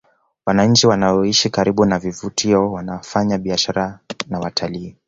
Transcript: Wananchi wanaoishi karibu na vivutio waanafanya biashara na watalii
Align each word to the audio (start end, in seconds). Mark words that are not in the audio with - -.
Wananchi 0.45 0.87
wanaoishi 0.87 1.49
karibu 1.49 1.85
na 1.85 1.99
vivutio 1.99 2.71
waanafanya 2.71 3.37
biashara 3.37 3.99
na 4.27 4.39
watalii 4.39 4.95